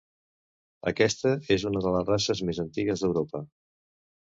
Aquesta 0.91 1.33
és 1.57 1.67
una 1.71 1.83
de 1.87 1.93
les 1.99 2.09
races 2.13 2.43
més 2.51 2.65
antigues 2.67 3.07
d'Europa. 3.07 3.45